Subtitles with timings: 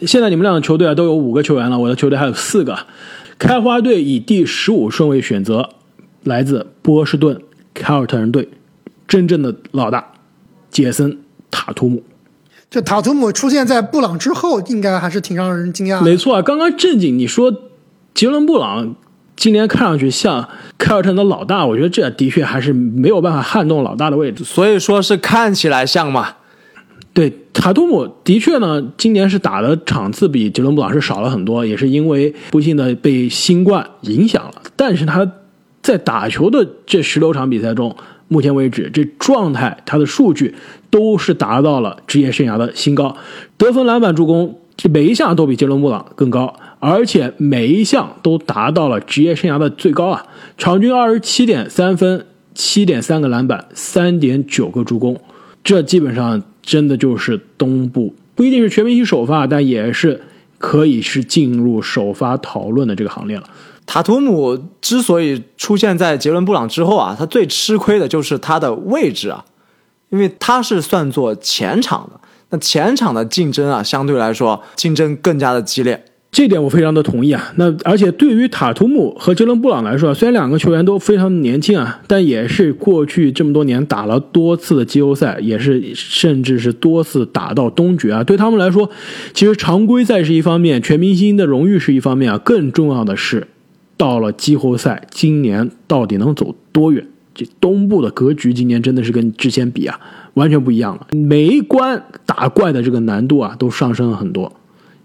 [0.00, 2.76] 现在你们两个球队啊都有五个球员了，我的球队还有四个。
[3.38, 5.70] 开花队以第十五顺位选择
[6.24, 7.40] 来自波士顿
[7.74, 8.48] 凯尔特人队
[9.06, 10.12] 真正的老大
[10.70, 11.18] 杰森
[11.50, 12.02] 塔图姆。
[12.70, 16.02] 这塔图姆出现在布朗之后，应该还是挺让人惊讶的。
[16.02, 17.54] 没错啊，刚刚正经你说
[18.14, 18.96] 杰伦布朗
[19.36, 24.42] 今年看上去像凯尔特人的老大，我觉得这的确还是没有办法撼动老大的位置。
[24.42, 26.36] 所以说是看起来像嘛。
[27.16, 34.60] 对塔图姆的确呢，今年是打的场次比杰伦布朗是少了很多，也是因为不幸的被新冠影响了。
[34.76, 35.26] 但是他
[35.80, 37.96] 在打球的这十六场比赛中，
[38.28, 40.54] 目前为止这状态他的数据
[40.90, 43.16] 都是达到了职业生涯的新高，
[43.56, 50.26] 得分、篮板、助攻，这每一项都比杰伦布朗更高，而且每一项都达到了职业生涯的最高啊！
[50.58, 55.18] 场均二十七点三分，七点三个篮板，三点九个助攻，
[55.64, 56.42] 这基本上。
[56.66, 60.20] 真的就是东部不一定是全明星首发，但也是
[60.58, 63.48] 可以是进入首发讨论的这个行列了。
[63.86, 69.44] 塔图姆之所以出现在杰伦布朗之后啊，他最吃亏的就是他的位置啊，
[70.10, 76.04] 因为他是算作前场的，那前场的竞争啊，相对来说竞争更加的激烈。
[76.32, 77.52] 这点我非常的同意啊。
[77.56, 88.22] 那而且对于塔图姆和杰伦布朗来说，虽然两个球员都非常年轻啊，但也是过去这么多年打了多次的季后赛，也是甚至是多次打到东决啊。
[88.22, 88.90] 对他们来说，
[89.32, 93.46] 其实常规赛是一方面，全明星的荣誉是一方面啊，更重要的是
[93.96, 97.06] 到了季后赛，今年到底能走多远？
[97.34, 100.00] 这东部的格局今年真的是跟之前比啊，
[100.34, 101.06] 完全不一样了。
[101.12, 104.52] 每一关打怪的这个难度啊，都上升了很多。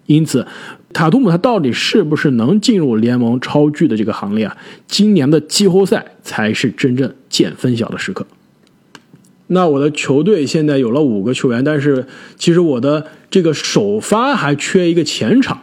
[0.06, 0.45] 因此，
[0.94, 4.58] 塔图姆他到底是不是能进入联盟超巨的这个行列啊？
[4.88, 8.28] 今年的季后赛才是真正见分晓的时刻。
[9.47, 12.06] 那我的球队现在有了五个球员，但是
[12.38, 15.62] 其实我的这个首发还缺一个前场。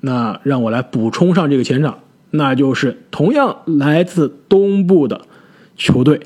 [0.00, 2.00] 那让我来补充上这个前场，
[2.30, 5.22] 那就是同样来自东部的
[5.76, 6.20] 球队，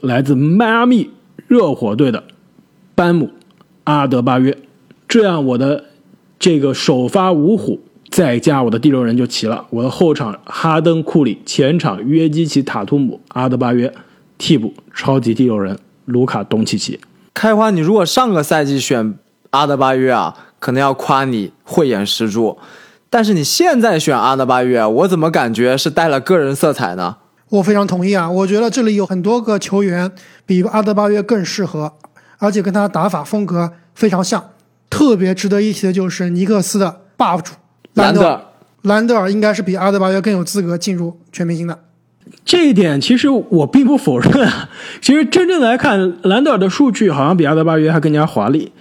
[0.00, 1.10] 来自迈阿密
[1.46, 2.24] 热火队的
[2.94, 3.30] 班姆
[3.84, 4.58] 阿德巴约。
[5.08, 5.84] 这样我的。
[6.46, 9.66] 这个首发五虎再加我的第六人就齐了。
[9.68, 13.92] 我的后场哈登、库里，前场约基奇、塔图姆、阿德巴约，
[14.38, 17.00] 替补超级第六人卢卡东契奇。
[17.34, 19.18] 开花，你如果上个赛季选
[19.50, 22.56] 阿德巴约啊，可能要夸你慧眼识珠。
[23.10, 27.16] 但是你现在选阿德巴约，我怎么感觉是带了个人色彩呢？
[27.48, 30.12] 我非常同意啊，我觉得这里有很多个球员
[30.46, 31.94] 比阿德巴约更适合，
[32.38, 34.50] 而且跟他打法风格非常像。
[34.96, 37.52] 特别值得一提的就是尼克斯的 buff 主
[37.92, 38.40] 兰德尔，
[38.80, 41.78] 兰德尔应该是比阿德巴约更有资格进入全明星的。
[42.46, 44.48] 这一点其实我并不否认。
[45.02, 48.72] 其实真正来看，兰德尔的数据好像比阿德巴约还更加华丽。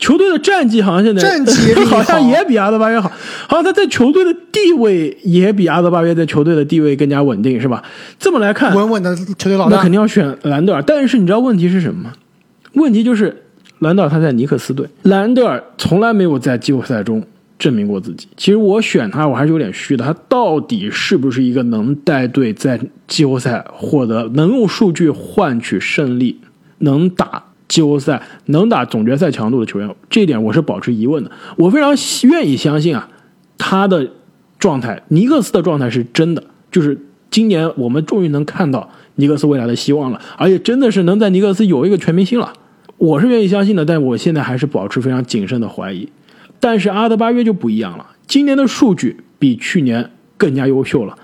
[0.00, 3.08] 球队的战绩好像现在战绩 好像也比阿德巴约好，
[3.46, 7.80] 好像他在球队的地位也比阿德巴约在球队的地位更加稳定，是吧？
[8.18, 10.82] 这么来看，稳稳的球队老大，那肯定要选兰德尔。
[10.82, 12.12] 但是你知道问题是什么吗？
[12.72, 13.44] 问题就是。
[13.80, 17.22] 兰德尔他在尼克斯队，兰德尔从来没有在季后赛中
[17.58, 18.28] 证明过自己。
[18.36, 20.04] 其实我选他，我还是有点虚的。
[20.04, 26.38] 他到底是不是一个能带队在季后赛获得、能用数据换取胜利、
[26.78, 29.94] 能打季后赛、能打总决赛强度的球员？
[30.08, 31.30] 这一点我是保持疑问的。
[31.56, 31.94] 我非常
[32.30, 33.08] 愿意相信啊，
[33.56, 34.10] 他的
[34.58, 36.98] 状态，尼克斯的状态是真的，就是
[37.30, 42.52] 今年我们终于能看到尼克斯未来的希望了，而且真的是能在尼克斯有一个全明星了。
[43.00, 46.06] 我是愿意相信的，但我现在还是保持非常谨慎的怀疑。
[46.60, 51.16] 但是阿德巴约就不一样了，今年的数据比去年更加优秀了，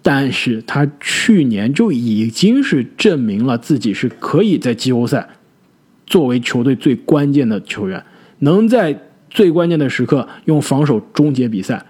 [0.00, 5.28] 但是他去年就已经是证明了自己是可以在季后赛
[6.06, 8.04] 作为球队最关键的球员，
[8.38, 8.96] 能在
[9.28, 11.84] 最关键的时刻用防守终结比赛，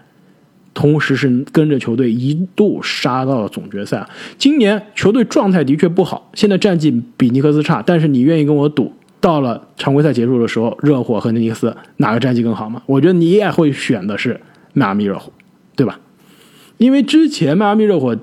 [0.73, 4.09] 同时是跟着球队一度杀到了总决赛。
[4.39, 8.91] 今年球队状态的确不好，现在战绩比尼克斯差，但是你愿意跟我赌？
[9.25, 12.83] 到了常规赛结束的时候，热火和尼克斯哪个战绩更好吗？
[12.85, 14.39] 我觉得你也会选的是
[14.75, 15.33] 迈阿密热火，
[15.75, 15.99] 对吧？
[16.77, 18.15] 因为之前迈阿密热火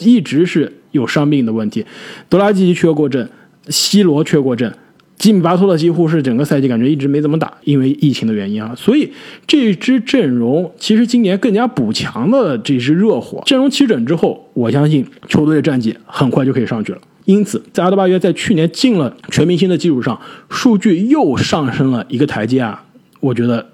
[0.00, 1.86] 一直是有伤病的问题，
[2.28, 3.30] 德拉季奇缺过阵，
[3.70, 4.70] 西罗缺过阵，
[5.16, 8.74] 吉米巴托勒几乎是整个赛季感觉一直没怎么打，因为疫情的原因啊。
[8.76, 9.10] 所以
[9.46, 16.98] 这支阵容其实今年更加补强的这支热火阵容齐整之后，我相信球队的战绩很快就可以上去了。
[17.24, 22.84] 因此，在阿德巴约在去年进了全明星的基础上，数据又上升了一个台阶啊！
[23.20, 23.64] 我觉得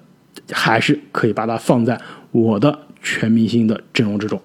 [0.51, 2.01] 还是可以把它放在
[2.33, 4.41] 我的全明星的阵容之中。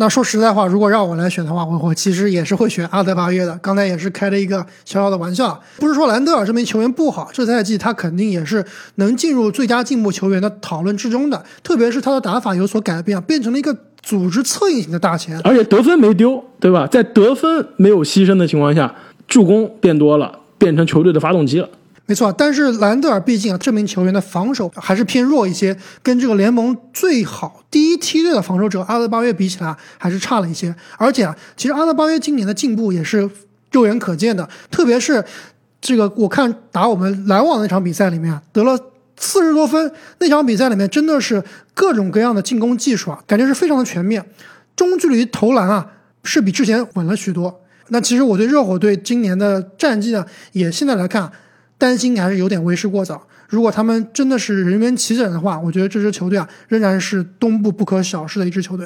[0.00, 3.58] 那说实在话，如果让我来选的话，我我其实也是会选阿德巴约的。
[3.58, 8.64] 刚才也是开了一个小小的玩笑，不是说兰德尔这名球员不好，这赛季他肯定也是
[8.94, 11.44] 能进入最佳进步球员的讨论之中的。
[11.64, 16.86] 特别是他的打法有所改变，变成了一个组织策应型的大前，而且得分没丢，对吧？
[16.86, 18.94] 在得分没有牺牲的情况下，
[19.26, 21.68] 助攻变多了，变成球队的发动机了。
[22.06, 30.74] 没错，但是兰德尔毕竟啊，这名球员的防守还是偏弱一些，跟这个联盟最好第一梯队的防守者阿德巴约比起来还是差了一些。
[30.96, 33.28] 而且啊，其实阿德巴约今年的进步也是
[33.72, 35.22] 肉眼可见的，特别是
[35.82, 38.78] 这个我看打我们篮网那场比赛里面啊，得了
[39.18, 41.42] 四十多分，那场比赛里面真的是
[41.74, 44.24] 各种各样的进攻技术啊，感觉是非常的全面，
[44.74, 45.90] 中距离投篮啊
[46.22, 47.60] 是比之前稳了许多。
[47.88, 51.30] 那其实我对热火队今年的战绩呢，也现在来看。
[51.80, 53.24] 担心还是有点为时过早。
[53.48, 58.84] 如果他们真的是人员齐整的话，我觉得这支球队啊，仍然是东部不可小视的一支球队。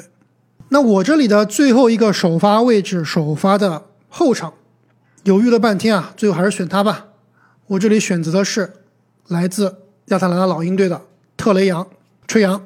[0.69, 4.53] 那我这里的最后一个首发位置，首发的后场，
[5.23, 7.07] 犹豫了半天啊，最后还是选他吧。
[7.65, 8.73] 我这里选择的是
[9.27, 9.77] 来自
[10.07, 11.01] 亚特兰大老鹰队的
[11.37, 11.87] 特雷杨，
[12.27, 12.61] 吹杨。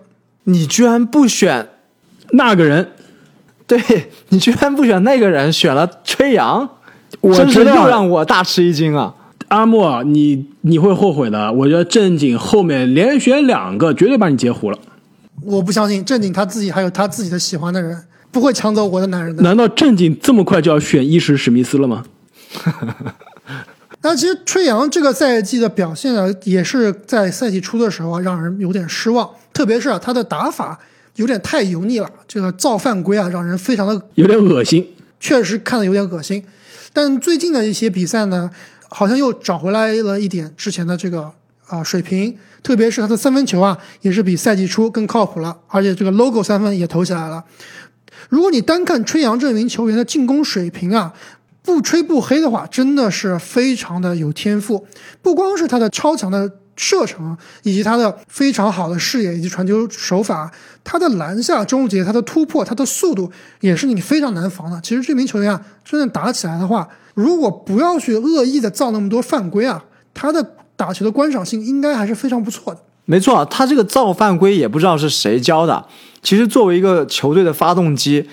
[0.45, 1.69] 你居然不选
[2.31, 2.91] 那个人？
[3.67, 3.79] 对
[4.29, 6.69] 你居然不选那个人，选了吹杨，
[7.19, 9.13] 我真是知道又让我大吃一惊啊！
[9.49, 11.51] 阿莫，你你会后悔的。
[11.51, 14.79] 我觉得正经后面连选两个，绝对把你截胡了。
[15.43, 18.01] 我不相信正经他自己还有他自己的喜欢的人，
[18.31, 19.43] 不会抢走我的男人的。
[19.43, 22.05] 难道正经这么快就要选伊什史密斯了吗？
[24.01, 29.29] 那其实吹杨这个赛季的表现呢，也是在赛季初的时候啊，让人有点失望。
[29.53, 30.79] 特别是啊，他的打法
[31.15, 34.87] 有点太油腻了，这个造犯规啊，让人非常的有点恶心。
[35.19, 36.43] 确实看的有点恶心。
[36.93, 38.49] 但最近的一些比赛呢？
[38.89, 41.29] 好像又找回来了一点之前的这个
[41.67, 42.33] 啊水平，
[42.63, 47.43] 特别是他的三分球啊，也是比赛季初更靠谱了，而且这个 logo 三分也投起来了。
[48.29, 51.11] 如果你单看吹杨这名球员的进攻水平啊，
[51.67, 54.87] 不吹不黑的话，真的是非常的有天赋。
[55.21, 60.49] 不光是他的超强的射程，以及他的非常好的视野以及传球手法，
[60.85, 63.29] 他的篮下终结、他的突破、他的速度，
[63.59, 64.79] 也是你非常难防的。
[64.81, 69.83] 其实这名球员啊，真正打起来的话，如果不要去恶意的造那么多犯规啊，
[70.13, 72.79] 他的打球的观赏性应该还是非常不错的。
[73.03, 75.85] 没错，他这个造犯规也不知道是谁教的。
[76.21, 78.29] 其实作为一个球队的发动机，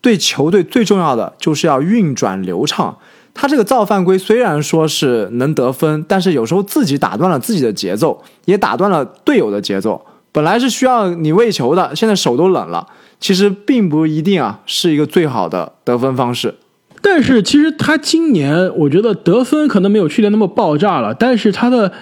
[0.00, 2.96] 对球队最重要的就是要运转流畅。
[3.34, 10.04] 他这个造犯规虽然说是能得分，但是有时候自己打断了自己的节奏，也打断了队友的节奏。
[10.32, 12.86] 本来是需要你喂球的，现在手都冷了，
[13.20, 16.54] 其实并不一定啊是一个最好的得分方式。
[17.00, 21.92] 但是其实他今年我觉得得分可能没有去年那么爆炸了，但是他的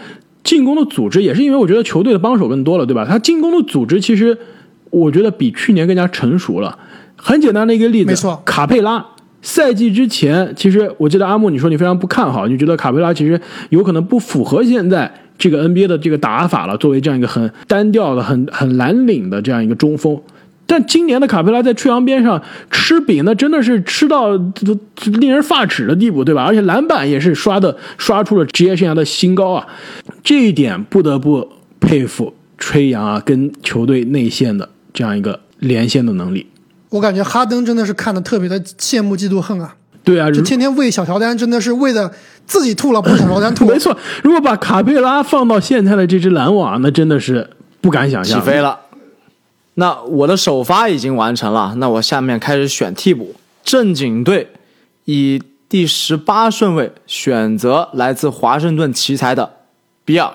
[0.43, 3.05] 进攻的组织也是因为我觉得球队的帮手更多了，对吧？
[3.05, 4.39] 他进攻的组织其实
[4.89, 6.79] 我觉得比去年更加成熟了。
[7.17, 9.05] 很简单的一个例子，没错，卡佩拉
[9.43, 13.41] 赛季之前，其实我记得阿木你说你非常不看好，你觉得卡佩拉其实
[13.71, 20.21] 有可能不符合现在这个 NBA 的这个打法了，作为这样一个很单调的、很很蓝领的这样一个中锋。
[20.69, 22.43] 但今年的卡佩拉在吹杨边上
[22.73, 24.37] 吃饼，那真的是吃到
[25.21, 26.43] 令人发指的地步，对吧？
[26.43, 29.65] 而且篮板也是刷的刷出了职业生涯的新高啊！
[30.25, 31.49] 这一点不得不
[31.79, 36.47] 佩服吹杨啊，跟球队内线的这样一个连线的能力。
[36.91, 39.75] 我感觉哈登真的是看的特别的羡慕嫉妒恨啊！
[40.05, 42.11] 对啊，就天天喂小乔丹，真的是喂的
[42.47, 43.67] 自己吐了，不是小乔丹吐。
[43.69, 47.51] 没错，如果把卡佩拉放到现在的这支篮网，那真的是
[47.81, 48.79] 不敢想象起飞了。
[49.75, 53.35] 那我的首发已经完成了，那我下面开始选替补。
[53.65, 54.53] 正经队
[55.07, 59.51] 以第十八顺位选择来自华盛顿奇才的
[60.05, 60.33] 比尔。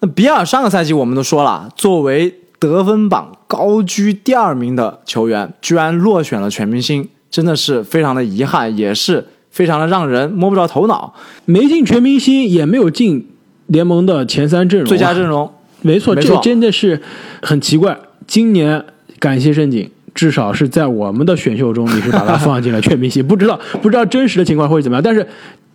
[0.00, 11.14] 那比尔上个赛季我们都说了，作为得分榜高居第二名的球员，居然落选了全明星，真的是非常的遗憾，也是非常的让人摸不着头脑。
[11.46, 13.26] 没进全明星，也没有进
[13.66, 15.50] 联盟的前三阵容，最佳阵容。
[15.80, 17.00] 没错，这真的是
[17.40, 17.98] 很奇怪。
[18.26, 18.84] 今年
[19.18, 23.26] 感谢盛景，至少是在我们的选秀中，你是把他放进了全明星。
[23.26, 25.26] 不知道不知道真实的情况会怎么样，但是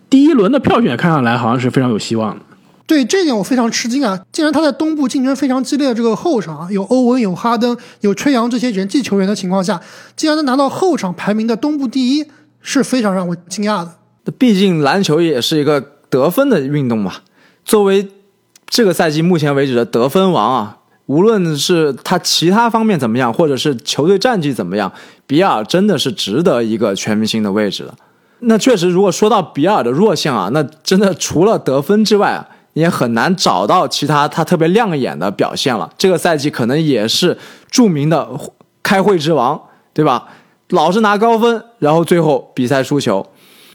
[0.08, 2.42] 第一轮的票选看上来好像是非常有希望的。
[2.86, 4.18] 对这点我非常吃惊啊！
[4.30, 9.80] 既然他在东部竞争非常激烈的这个后场啊，有欧文、有哈登、有吹杨这些人气球员的情况下，
[10.14, 12.24] 竟然能拿到后场排名的东部第一，
[12.60, 14.32] 是非常让我惊讶的。
[14.38, 17.14] 毕竟篮球也是一个得分的运动嘛。
[17.64, 18.08] 作为
[18.68, 20.78] 这个赛季目前为止的得分王啊。
[21.06, 24.92] 无论是他其他方面怎么样，或者是球队战绩怎么样，
[25.24, 27.94] 比尔真的是值得一个全明星的位置的。
[28.40, 35.90] 那确实，如果说到比尔的弱项啊，那真的除了得分之外啊，也很难找到其他他特别亮眼的表现了。
[35.96, 37.38] 这个赛季可能也是
[37.70, 38.28] 著名的
[38.82, 39.58] 开会之王，
[39.94, 40.28] 对吧？
[40.68, 43.26] 老是拿高分，然后最后比赛输球。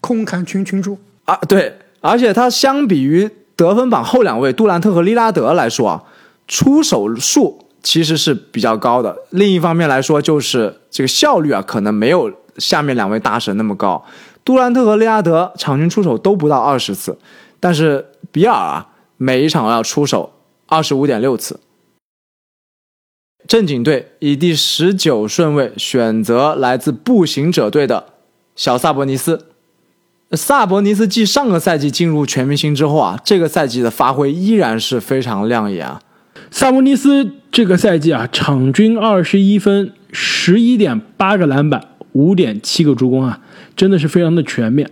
[0.01, 6.03] 空砍群群主，啊，对，而且他相比于得分榜后两位杜兰特和利拉德来说啊，
[6.48, 9.17] 出手数其实是比较高的。
[9.31, 14.05] 另一方面来说，就是这个效率啊，可能没有下面两位大神那么高。
[14.46, 17.17] 杜兰特和利拉德场均出手都不到二十次，
[17.60, 18.88] 但是比尔啊，
[19.24, 20.34] 每一场要出手
[20.66, 21.60] 二十五点六次。
[23.48, 28.13] 正经队以第十九顺位选择来自步行者队的
[28.56, 29.46] 小萨博尼斯。
[30.32, 36.01] 萨博尼斯继上个赛季进入全明星之后啊，这个赛季的发挥依然是非常亮眼啊。
[36.50, 43.40] 萨博尼斯这个赛季啊，场均二十一分，十一点八个篮板，五点七个助攻啊，
[43.75, 44.90] 真的是非常的全面。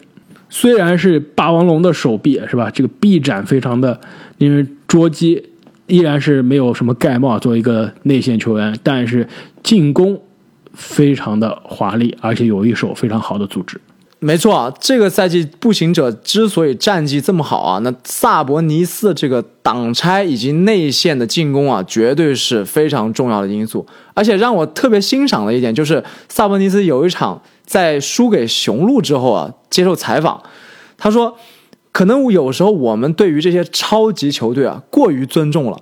[0.50, 4.00] 虽然是霸王龙的手臂是吧，这个臂展非常的
[4.40, 5.42] 令人捉鸡，
[5.88, 9.28] 依然是没有什么盖帽作为一个内线球员，但是
[9.62, 10.20] 进攻
[10.74, 13.80] 非常的华丽，而且有一手非常好的组织。
[14.22, 23.88] 没错啊，这个赛季步行者之所以战绩这么好啊，那萨博尼斯这个挡拆以及内线的进攻啊，绝对是非常重要的因素。
[24.14, 30.44] 而且让我特别欣赏的一点就是，萨博尼斯有一场在输给雄鹿之后啊，接受采访，
[30.98, 31.38] 他说，
[31.94, 35.80] 可能有时候我们对于这些超级球队啊过于尊重了，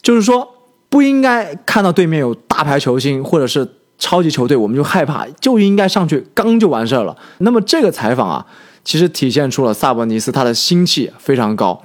[0.00, 0.48] 就是说
[0.88, 3.68] 不应该看到对面有大牌球星或者是。
[3.98, 7.16] 超级球队我们就害怕，就应该上去刚就完事儿了。
[7.38, 8.44] 那么这个采访啊，
[8.84, 11.82] 其实体现出了萨博尼斯他的心气非常高。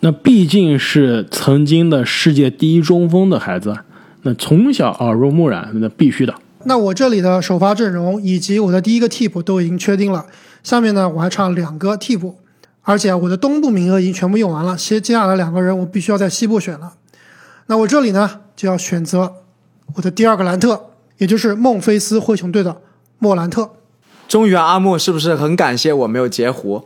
[0.00, 3.76] 那毕竟是曾经的世界第一中锋的孩子，
[4.22, 6.34] 那从小耳濡目染，那必须的。
[6.64, 10.26] 那我这里的首发阵容以及我的第一个替补都已经确定了。
[10.62, 12.38] 下面呢，我还差两个替补，
[12.82, 14.76] 而且我的东部名额已经全部用完了。
[14.76, 16.94] 接接下来两个人我必须要在西部选了。
[17.66, 19.34] 那我这里呢，就要选择
[19.94, 20.89] 我的第二个兰特。
[21.20, 22.80] 也就是孟菲斯灰熊队的
[23.18, 23.70] 莫兰特，
[24.26, 26.82] 终于啊，阿木是不是很感谢我没有截胡？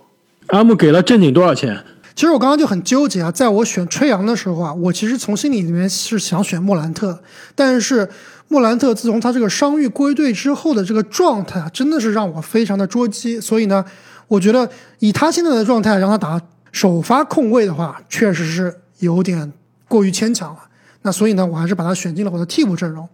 [0.49, 1.85] 阿木给了正经多少钱？
[2.17, 7.23] 其实我刚刚就很纠结啊，在我选吹杨的时候啊，我其实从心里里面是想选莫兰特，
[7.55, 8.09] 但是
[8.49, 13.85] 莫兰特自从他这个伤愈归队之后的这个状态啊，真的是让我非常的捉急，所以呢，
[14.26, 19.53] 我觉得以他现在的状态让他打首发控卫的话，确实是有点
[19.87, 20.59] 过于牵强了。
[21.06, 23.06] 那所以呢，我还是把他选进了我的替补阵容。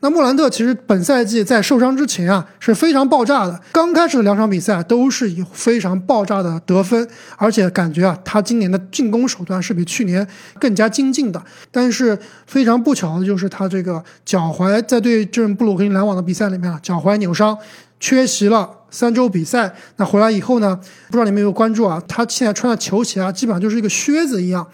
[0.00, 10.26] 那莫兰特其实本赛季在受伤之前啊是非常爆炸的，刚开始的两场比赛都是以非常爆炸的得分，而且感觉啊他今年的进攻手段是比去年
[10.60, 11.42] 更加精进的。
[11.70, 17.56] 但是非常不巧的就是他这个脚踝在对阵布鲁克林篮网的比赛里面啊脚踝扭伤，
[17.98, 19.74] 缺席了三周比赛。
[19.96, 22.00] 那回来以后呢，不知道你们有没有关注啊？
[22.06, 24.66] 他现在穿的球鞋啊基本上就是一个靴子一样，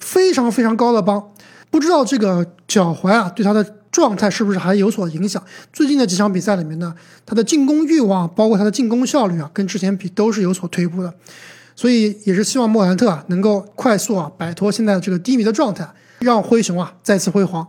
[0.00, 1.22] 非常非常高的帮。
[1.70, 5.42] 不知道这个脚踝啊，对他的状态是不是还有所影响？
[5.72, 6.94] 最近的几场比赛里面呢，
[7.24, 11.12] 他的进攻欲望，包括他的进攻效率啊，跟之前比都是有所退步的。
[11.74, 15.86] 所以也是希望莫兰特啊，能够快速啊摆脱现在这个低迷的状态，
[16.20, 17.66] 让灰熊啊再次辉煌。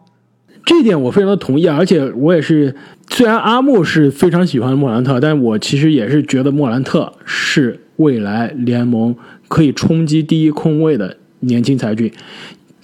[0.65, 2.73] 这点我非常的同意啊，而且我也是，
[3.09, 9.15] 虽然阿木是非常喜欢莫兰特，但我其实也是觉得莫兰特是未来联盟
[9.49, 12.11] 可以冲击第一空位的年轻才俊。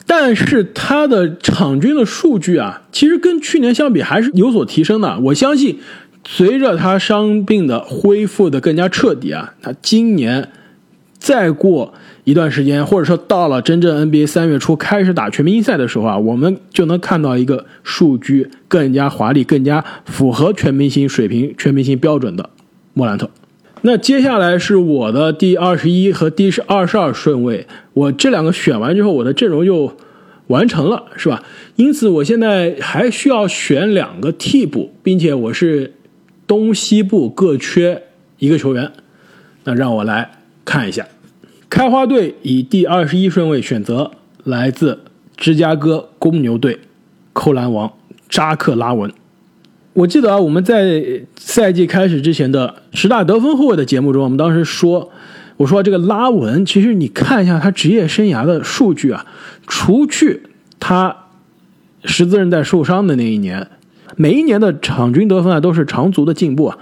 [0.05, 5.19] 但是他的场均的数据啊，其实跟去年相比还是有所提升的。
[5.19, 5.79] 我相信，
[6.25, 10.49] 随着他伤病的恢复的更加彻底啊，他今年
[11.17, 11.93] 再过
[12.25, 22.49] 一段时间，或者说到了真正 NBA 三月初开始打全明星赛的时候啊，我们就能看到一个数据更加华丽、更加符合全明星水平、全明星标准的
[22.93, 23.29] 莫兰特。
[23.85, 29.97] 那接下来是我的第二十一和第二十二顺位，我这两个选完之后，我的阵容就
[30.47, 31.43] 完成了，是吧？
[31.75, 35.95] 因此我现在还需要选两个替补，并且我是
[36.47, 38.03] 东西部各缺
[38.39, 38.89] 一个球员。
[39.65, 40.31] 那让我来
[40.63, 41.05] 看一下，
[41.69, 44.11] 开花队以第二十一顺位选择
[44.45, 45.01] 来自
[45.35, 46.79] 芝加哥公牛队
[47.33, 47.91] 扣篮王
[48.29, 49.11] 扎克拉文。
[49.93, 51.03] 我记得啊，我们在
[51.37, 55.11] 赛季开始之前的十大得分后卫的节目中，我们当时说，
[55.55, 59.27] 我说这个拉文，其实你看一下他职业生涯的数据啊，
[59.67, 60.41] 除去
[60.79, 61.15] 他
[62.05, 63.67] 十字韧带受伤的那一年，
[64.15, 66.77] 每一年的场均得分啊都是长足的进步啊，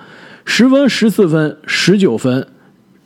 [0.46, 2.48] 十分、十四分、十九分，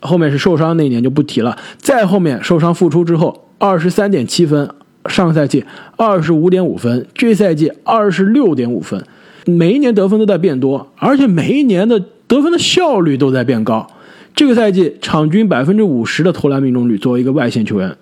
[0.02, 4.70] 后面是受伤那一年就不提了，再后面受伤复出之后，二十三点七分，
[5.08, 5.66] 上赛季
[5.98, 9.04] 二十五点五分，这赛季二十六点五分。
[9.46, 13.88] 每一年得分都在变多，而且每一年的得分的效率都在变高。
[14.36, 17.96] 这个赛季场均百分之五十的投篮命中率，作为一个外线球员，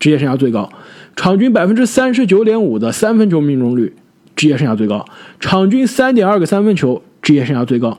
[0.00, 0.68] 职业生涯最高；
[1.14, 3.94] 场均百分之三十九点五的三分球命中率，
[4.34, 5.04] 职业生涯最高；
[5.38, 7.96] 场均三点二个三分球，职业生涯最高；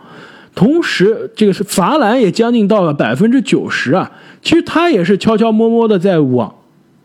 [0.56, 4.12] 同时，这个是罚篮也将近到了百分之九十啊。
[4.42, 6.56] 其实他也是悄悄摸摸的在往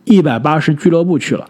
[0.05, 1.49] 一百八十俱乐部去了。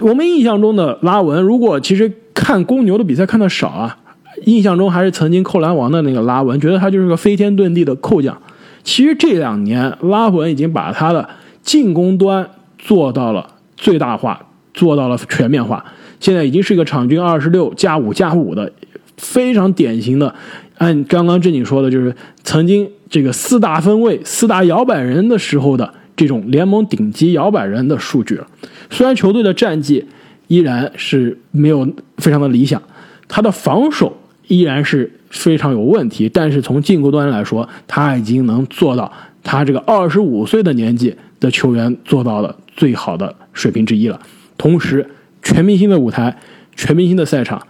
[0.00, 3.98] 我们印象中的拉文，如果其实看公牛的比赛看的少啊，
[4.44, 8.36] 印象中还是曾经扣篮王的那个拉文，觉得他就是个飞天遁地的扣将。
[8.82, 11.28] 其实这两年，拉文已经把他的
[11.62, 14.40] 进攻端做到了最大化，
[14.72, 15.84] 做到了全面化。
[16.18, 18.72] 现在已经是一个场均二十六加五加五的
[19.18, 20.34] 非常典型的，
[20.78, 28.46] 按刚刚正经说的，就是曾经这个四大分位、四大摇摆人的时候的这种联盟顶级摇摆人的数据了。
[28.90, 30.04] 虽然球队的战绩
[30.48, 32.82] 依然是没有非常的理想，
[33.26, 34.14] 他的防守
[34.46, 39.10] 依然是非常有问题，但是从进攻端来说，他已经能做到
[39.42, 44.20] 他这个二十五岁的年纪的球员做到了最好的水平之一了。
[44.58, 45.08] 同时，
[45.42, 46.36] 全明星的舞台、
[46.76, 47.66] 全明星的赛场，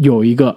[0.00, 0.56] 有一个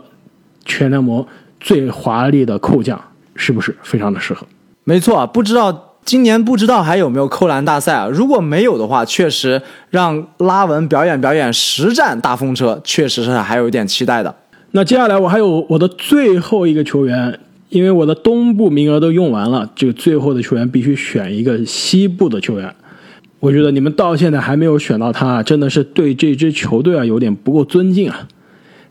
[0.66, 1.24] 全联盟
[1.60, 3.00] 最华丽的扣将，
[3.36, 4.48] 是不是非常的适合？
[4.84, 5.86] 没错，不知道。
[6.06, 8.08] 今年不知道还有没有扣篮大赛啊？
[8.08, 14.36] 如果没有的话，确实让拉文表演表演实战大风车，确实是还有一点期待的。
[14.72, 17.39] 那接下来我还有我的最后一个球员，
[17.70, 22.74] 因为我的东部名额都用完了，这个最后的球员必须选一个西部的球员。
[23.39, 28.27] 我觉得你们到现在还没有选到他，真的是对这支球队啊有点不够尊敬啊。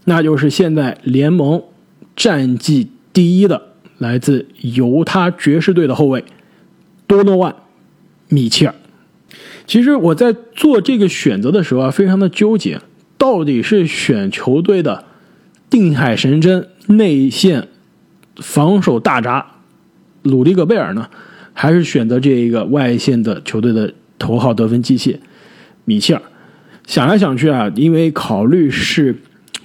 [0.05, 1.63] 那就是现在联盟
[2.15, 3.61] 战绩第一的，
[3.99, 6.25] 来自犹他爵士队的后卫。
[7.09, 7.53] 多诺万·
[8.29, 8.75] 米切尔，
[9.67, 12.81] 其实我在做这个选择的时候啊，非常的纠结，
[13.17, 15.05] 到底是选球队的
[15.69, 17.69] 定海神针、内线
[18.37, 19.47] 防守大闸
[20.23, 21.09] 鲁迪·戈贝尔呢，
[21.55, 25.19] 还是选择这一个外线的球队的头号得分机器
[25.87, 26.23] 米切尔？
[26.87, 29.17] 想来想去啊，因为考虑是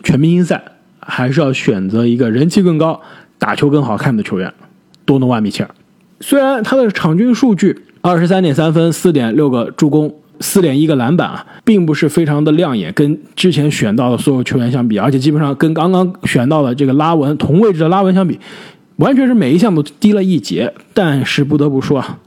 [0.02, 0.64] 全明星赛，
[1.00, 3.02] 还是要选择一个人气更高、
[3.38, 4.54] 打球更好看的球员——
[5.04, 5.70] 多诺万·米切尔。
[6.24, 18.40] 虽然他的场均数据二十三点三分、四点六个助攻、四点一个篮板啊，并不是非常的亮眼，跟之前选到的所有球员相比，而且基本上跟刚刚选到的这个拉文同位置的拉文相比，
[18.96, 20.74] 完全是每一项都低了一截。
[20.94, 22.18] 但是不得不说啊，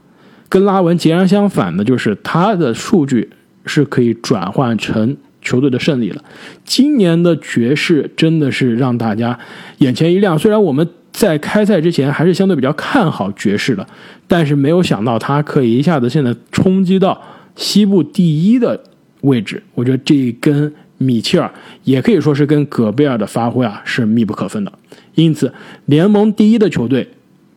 [0.47, 3.31] 跟拉文截然相反的就是他的数据
[3.65, 6.23] 是可以转换成球队的胜利了。
[6.63, 9.39] 今年的爵士真的是让大家
[9.79, 10.87] 眼前一亮，虽然我们。
[11.17, 13.83] 在开赛之前还是相对比较看好爵士的，
[14.27, 17.19] 但是没有想到他可以一下子现在冲击到
[17.55, 18.79] 西部第一的
[19.21, 19.63] 位置。
[19.73, 21.51] 我觉得这跟米切尔
[21.83, 24.71] 也可以说是跟戈贝尔的发挥啊是密不可分的。
[25.15, 25.51] 因此，
[25.85, 27.09] 联盟第一的球队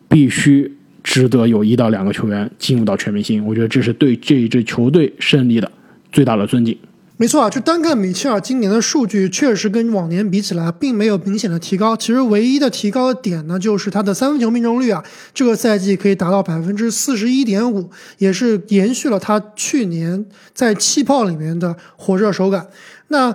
[0.09, 3.45] 必须值得有一到两个球员进入到全明星。
[3.45, 5.71] 我觉得这是对这一支球队胜利的
[6.11, 6.75] 最大的尊敬。
[7.21, 11.95] 没错啊，就单看米切尔今年的数据，确实跟往年比起来，并没有明显的提高。
[11.95, 22.65] 其实唯一的提高的点呢，就是他的三分球命中率啊，这个赛季可以达到百分之四十一点五，也是延续了他去年在气泡里面的火热手感。
[23.09, 23.31] 那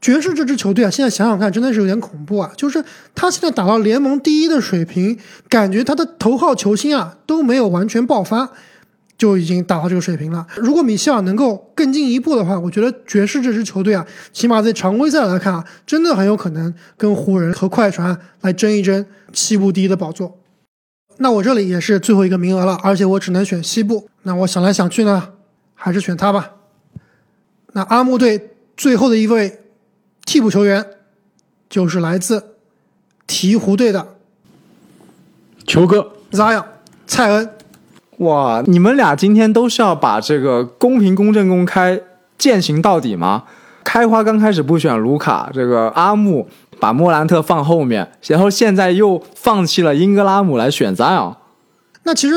[0.00, 2.52] 爵士这支球队啊，现在想想看，真的是有点恐怖啊！
[2.56, 2.84] 就是
[3.16, 5.18] 他现在打到联盟第一的水平，
[5.48, 8.50] 感觉他的头号球星啊都没有完全爆发。
[9.16, 10.46] 就已经达到这个水平了。
[10.56, 20.38] 如果米切尔能够更进一步的话，我觉得爵士这支球队啊，起码在常规赛来看啊，真的很有可能跟湖人和快船来争一争西部第一的宝座。
[21.18, 24.08] 那我这里也是最后一个名额了，而且我只能选西部。
[24.22, 25.30] 那我想来想去呢，
[25.74, 26.50] 还是选他吧。
[27.72, 29.60] 那阿木队最后的一位
[30.26, 30.84] 替补球员，
[31.68, 32.56] 就是来自
[33.28, 34.16] 鹈鹕队的
[35.64, 36.64] 球哥 Zion
[37.06, 37.50] 蔡恩。
[38.18, 42.00] 哇，你们俩今天都是要把这个公平、公正、公开
[42.38, 43.44] 践行到底吗？
[43.82, 46.48] 开花刚开始不选卢卡，这个阿木
[46.80, 51.34] 把莫兰特放后面，然后现在又放弃了英格拉姆来选 Zion。
[52.04, 52.36] 那其实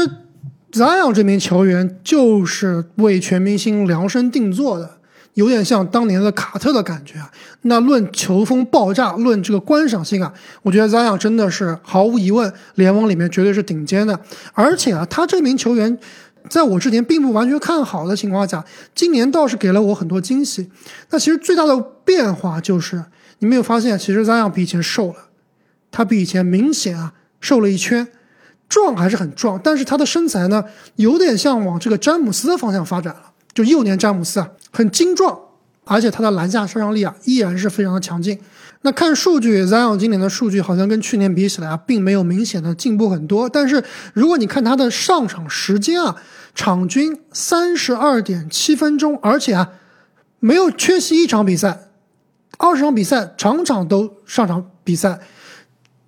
[0.73, 4.96] Zion 这名球员就是为全明星量身定做的。
[5.37, 7.31] 有点像当年的卡特的感觉啊。
[7.61, 14.19] 那论球风爆炸，论这个观赏性啊，我觉得 Zion 真的是毫无疑问联盟里面绝对是顶尖的。
[14.53, 15.95] 而且啊，他这名球员
[16.49, 20.71] 在我之前并不完全看好的情况下，今年倒是给了我很多惊喜。
[21.11, 23.05] 那其实最大的变化就是，
[23.37, 25.15] 你没有发现，其实 Zion 比以前瘦了，
[25.91, 28.07] 他比以前明显啊瘦了一圈，
[28.67, 30.63] 壮还是很壮，但是他的身材呢，
[30.95, 33.33] 有点像往这个詹姆斯的方向发展了。
[33.53, 35.39] 就幼年詹姆斯啊，很精壮，
[35.85, 38.37] 而且他的篮下杀伤力啊依然是非常的强劲。
[38.83, 43.49] 那看数据，Zion 今年的数据好像跟去年比起来啊，并没有明显的进步很多。
[43.49, 46.17] 但是如果你看他的上场时间啊，
[46.53, 49.71] 场均三十二点七分钟，而且啊
[50.39, 51.89] 没有缺席一场比赛，
[52.59, 55.19] 二十场比赛场场都上场比赛，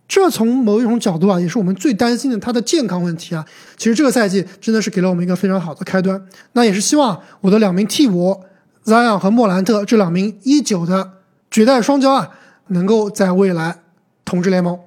[0.08, 3.44] 这从某一种角度啊，也是我们最担心的他的健康问题啊。
[3.78, 6.24] 其实这个赛季真的是给了我们一个非常好的开端。
[6.54, 8.44] 那也是希望我的两名替补
[8.90, 11.12] Zion 和莫兰特这两名一九的
[11.50, 12.32] 绝代双骄啊，
[12.68, 13.78] 能够在未来
[14.26, 14.78] 统治联盟。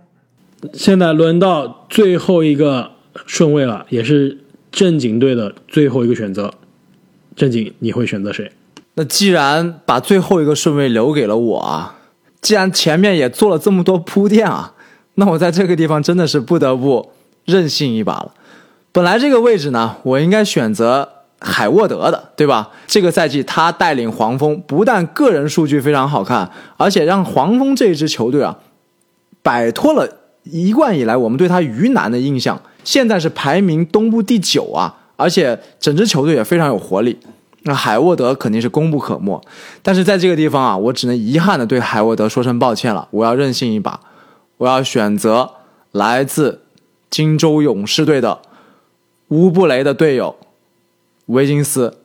[0.75, 2.91] 现在轮到最后一个
[3.27, 4.39] 顺位了，也是
[4.71, 6.53] 正经队的最后一个选择。
[7.35, 8.53] 正经，你会选择谁？
[8.95, 11.99] 那既然把最后一个顺位留给了我啊，
[12.43, 14.75] 既然前面也做了这么多铺垫啊，
[15.15, 17.11] 那我在这个地方真的是不得不
[17.47, 18.35] 任性一把了。
[18.93, 21.09] 本来这个位置呢，我应该选择
[21.43, 22.71] 海沃德的，对吧？
[22.87, 28.59] 这个赛季他带领黄蜂，不但个人数据非常好看，而且让黄蜂这支球队啊，
[29.43, 30.09] 摆脱了
[30.45, 37.19] 一贯以来我们对他鱼腩的印象，现在是排名东部第九啊，而且整支球队也非常有活力。
[37.65, 39.41] 那海沃德肯定是功不可没，
[39.83, 43.07] 但是在这个地方啊，我只能遗憾的对海沃德说声抱歉了。
[43.13, 44.01] 我要任性一把，
[44.57, 45.49] 我要选择
[45.93, 46.63] 来自
[47.09, 48.41] 金州勇士队的
[49.29, 50.35] 乌布雷的队友
[51.27, 51.99] 维金斯。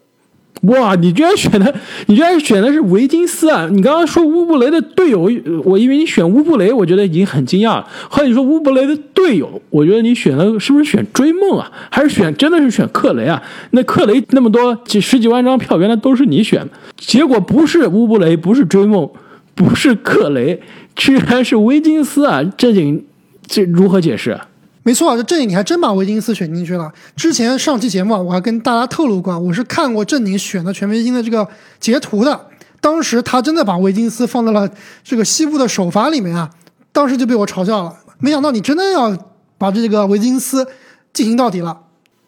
[0.63, 1.71] 哇，你居然选的，
[2.07, 3.69] 你居然选的是维金斯啊！
[3.71, 5.29] 你刚刚说乌布雷的队友，
[5.63, 7.87] 我以为你选乌布雷，我觉得已经很惊讶了。
[8.09, 11.71] 后来你说乌布雷的队友，我觉得你选的是不是选追梦啊？
[11.91, 13.39] 还是选真的是选克雷啊？
[13.69, 19.07] 那克雷那么多几十几万张票，原来都是你选，结果不是乌布雷，不是追梦，
[19.53, 20.59] 不是克雷，
[20.95, 22.43] 居然是维金斯啊！
[22.57, 23.05] 正经，
[23.45, 24.39] 这如何解释？
[24.87, 26.89] 没错，这正经你还真把维金斯选进去了。
[27.17, 31.45] 之前上期节目啊，我还跟大家透露过，我是看过正经选的全明星的这个
[31.77, 32.47] 截图的。
[32.79, 34.69] 当时他真的把维金斯放到了
[35.03, 36.49] 这个西部的首发里面啊，
[36.93, 37.93] 当时就被我嘲笑了。
[38.19, 39.13] 没想到你真的要
[39.57, 40.65] 把这个维金斯
[41.11, 41.81] 进行到底了。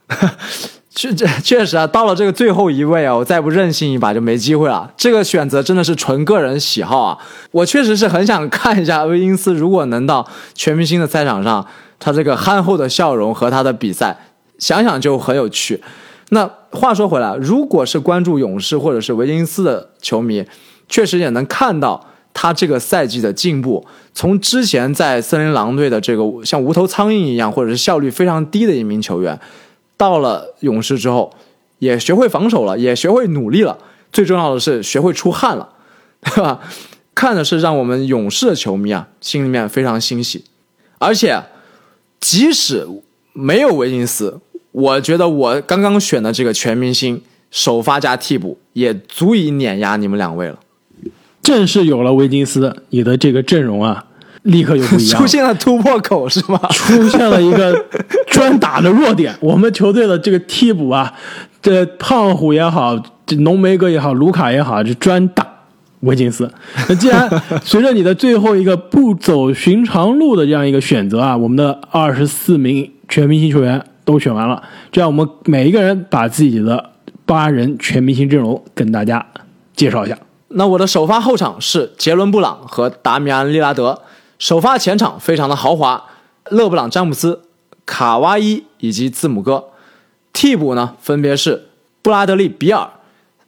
[0.90, 4.92] 确这确实啊，到了这个最后一位啊，我再不任性一把就没机会了。
[4.98, 7.18] 这个选择真的是纯个人喜好啊，
[7.52, 11.66] 我确实是很想看一下维金斯如果能到全明星的赛场上。
[12.02, 14.18] 他这个憨厚的笑容和他的比赛，
[14.58, 15.84] 想想就很有趣。
[16.30, 20.46] 那话说回来，如果是关注勇士或者是维金斯的球迷，
[20.88, 23.86] 确实也能看到他这个赛季的进步。
[24.14, 29.38] 从之前在森林狼队的这个像无头苍蝇一样，或者是效率非常低的一名球员，
[30.00, 31.32] 到了勇士之后，
[31.78, 33.78] 也学会防守了，也学会努力了。
[34.12, 35.70] 最重要的是学会出汗了，
[36.34, 36.60] 对吧？
[37.14, 40.46] 看的是让我们勇士的球迷啊，心里面非常欣喜，
[40.98, 41.44] 而且。
[42.22, 42.86] 即使
[43.32, 44.42] 没有维金斯，
[44.74, 50.60] 我觉得我刚刚选的这个全明星首发加替补也足以碾压你们两位了。
[51.42, 54.06] 正是有了维金斯，你的这个阵容啊，
[54.44, 56.60] 立刻就不一样，出现了突破口是吗？
[56.72, 57.86] 出现了一个
[58.32, 59.36] 专打的弱点。
[59.40, 61.14] 我们球队的这个替补啊，
[61.62, 65.46] 这胖虎也好，这浓眉哥也好，卢卡也好，就专打。
[66.02, 66.50] 维金斯，
[66.88, 67.30] 那既然
[67.62, 76.92] 随着你的最后一个不走寻常路的这样一个选择啊，我们的二十四名全明星球员都选完了，这样我们每一个人把自己的
[77.26, 79.26] 八人全明星阵容跟大家
[79.76, 80.18] 介绍一下。
[80.48, 84.02] 那我的首发后场是杰伦布朗和达米安利拉德，
[84.40, 86.06] 首发前场非常的豪华，
[86.50, 87.42] 勒布朗詹姆斯、
[87.86, 89.72] 卡哇伊以及字母哥，
[90.32, 91.68] 替补呢分别是
[92.02, 92.90] 布拉德利比尔、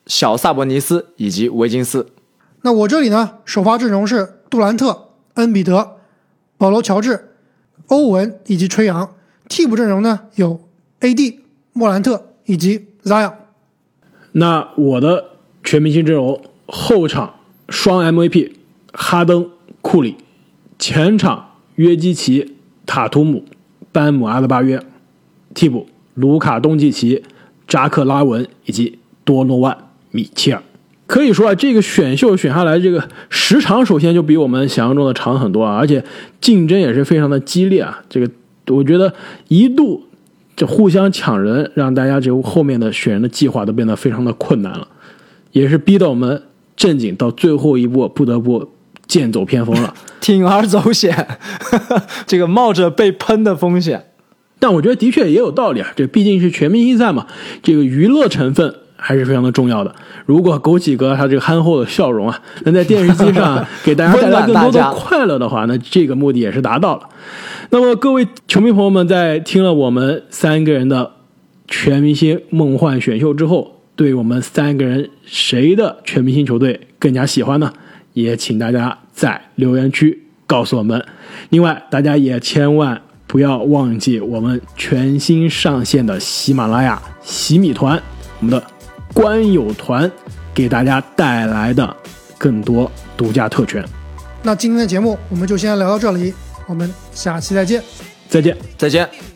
[0.05, 2.11] 小萨博尼斯以及维金斯。
[2.63, 5.95] 那我这里呢，首发阵容是杜兰特、恩比德、
[6.57, 7.35] 保罗·乔治、
[7.87, 9.15] 欧文以及吹杨。
[9.47, 10.59] 替补阵容呢有
[10.99, 11.39] AD、
[11.71, 13.31] 莫兰特以及 Zion。
[14.33, 15.29] 那我的
[15.63, 17.35] 全明星阵容，后场
[17.69, 18.51] 双 MVP
[18.91, 19.49] 哈登、
[19.81, 20.17] 库里，
[20.81, 22.55] 前场约基奇、
[22.87, 23.45] 塔图姆、
[23.91, 24.83] 班姆阿德巴约，
[25.53, 27.23] 替补卢卡东契奇、
[27.67, 29.77] 扎克拉文以及多诺万
[30.09, 30.63] 米切尔。
[31.05, 36.03] 可以说啊，这个选秀选下来，这个时长首先就比我们想象中的长很多啊，而且
[36.41, 38.01] 竞争也是非常的激烈啊。
[38.09, 38.27] 这个
[38.69, 39.13] 我觉得
[39.49, 40.07] 一度
[40.55, 44.87] 这互相抢人，让大家就后面的选人的计划都变得非常的困难了，
[45.51, 46.41] 也是逼到我们
[46.75, 48.67] 正经到最后一步不得不
[49.11, 51.27] 剑走偏锋了， 铤而走险，
[52.25, 54.05] 这个冒着被喷的风险。
[54.57, 57.27] 但我觉得的确也有道理啊，这毕竟是全明星赛嘛，
[57.61, 58.75] 这个娱乐成分。
[59.03, 59.95] 还是非常的重要的。
[60.27, 67.09] 如果枸杞哥他这个憨厚的笑容啊，能在电视机上 给大家带来更多的快乐的话，那这个目的也是达到了。
[67.71, 71.13] 那么各位球迷朋友们，在听了我们三个人的
[71.67, 77.73] 全明星梦幻选秀之后，对我们三个人谁的全明星球队更加喜欢呢？
[78.13, 81.03] 也请大家在留言区告诉我们。
[81.49, 88.01] 另外，大家也千万不要忘记我们全新上线的喜马拉雅喜米团，
[88.39, 88.63] 我们的。
[89.13, 90.09] 官友团
[90.53, 91.97] 给大家带来的
[92.37, 93.83] 更多独家特权。
[94.41, 96.33] 那今天的节目我们就先聊到这里。
[96.65, 97.83] 我们下期再见。
[98.29, 98.55] 再见。
[98.77, 99.30] 再见。